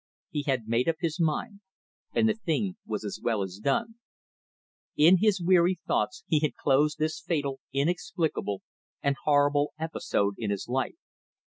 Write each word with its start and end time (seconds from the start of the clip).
He 0.31 0.41
had 0.47 0.65
made 0.67 0.89
up 0.89 0.95
his 0.99 1.19
mind, 1.19 1.59
and 2.15 2.27
the 2.27 2.33
thing 2.33 2.75
was 2.87 3.05
as 3.05 3.19
well 3.21 3.43
as 3.43 3.59
done. 3.59 3.99
In 4.97 5.17
his 5.19 5.39
weary 5.39 5.77
thoughts 5.85 6.23
he 6.25 6.39
had 6.39 6.55
closed 6.55 6.97
this 6.97 7.19
fatal, 7.21 7.59
inexplicable, 7.71 8.63
and 9.03 9.15
horrible 9.25 9.73
episode 9.77 10.33
in 10.39 10.49
his 10.49 10.67
life. 10.67 10.97